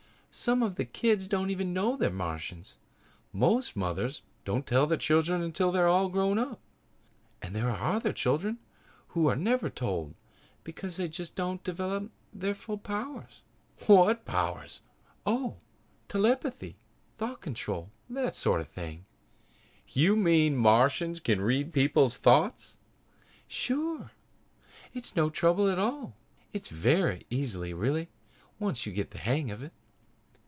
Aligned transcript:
"Some 0.33 0.63
of 0.63 0.75
the 0.75 0.85
kids 0.85 1.27
don't 1.27 1.49
even 1.49 1.73
know 1.73 1.97
they're 1.97 2.09
Martians. 2.09 2.77
Most 3.33 3.75
mothers 3.75 4.21
don't 4.45 4.65
tell 4.65 4.87
their 4.87 4.97
children 4.97 5.43
until 5.43 5.73
they're 5.73 5.89
grown 6.07 6.39
up. 6.39 6.61
And 7.41 7.53
there 7.53 7.69
are 7.69 7.93
other 7.95 8.13
children 8.13 8.57
who 9.09 9.27
are 9.27 9.35
never 9.35 9.69
told 9.69 10.13
because 10.63 10.95
they 10.95 11.09
just 11.09 11.35
don't 11.35 11.65
develop 11.65 12.09
their 12.31 12.55
full 12.55 12.77
powers." 12.77 13.41
"What 13.87 14.23
powers?" 14.23 14.81
"Oh, 15.25 15.57
telepathy, 16.07 16.77
thought 17.17 17.41
control 17.41 17.89
that 18.09 18.33
sort 18.33 18.61
of 18.61 18.69
thing." 18.69 19.03
"You 19.89 20.15
mean 20.15 20.53
that 20.53 20.59
Martians 20.61 21.19
can 21.19 21.41
read 21.41 21.73
people's 21.73 22.15
thoughts?" 22.15 22.77
"Sure! 23.49 24.11
It's 24.93 25.13
no 25.13 25.29
trouble 25.29 25.67
at 25.67 25.77
all. 25.77 26.15
It's 26.53 26.69
very 26.69 27.25
easy 27.29 27.73
really, 27.73 28.07
once 28.59 28.85
you 28.85 28.93
get 28.93 29.11
the 29.11 29.17
hang 29.17 29.51
of 29.51 29.61
it." 29.61 29.73